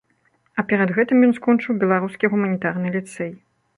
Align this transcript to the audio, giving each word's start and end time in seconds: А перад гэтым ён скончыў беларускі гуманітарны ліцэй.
А 0.61 0.63
перад 0.69 0.93
гэтым 0.97 1.27
ён 1.29 1.35
скончыў 1.39 1.77
беларускі 1.83 2.33
гуманітарны 2.33 2.95
ліцэй. 2.97 3.31